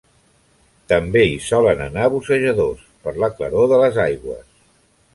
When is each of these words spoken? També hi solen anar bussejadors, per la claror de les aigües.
També 0.93 1.23
hi 1.25 1.35
solen 1.49 1.85
anar 1.87 2.09
bussejadors, 2.15 2.83
per 3.07 3.17
la 3.25 3.33
claror 3.39 3.73
de 3.75 3.83
les 3.87 4.05
aigües. 4.11 4.47